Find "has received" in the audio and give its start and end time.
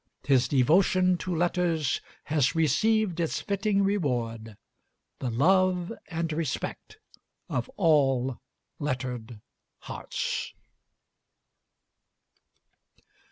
2.23-3.19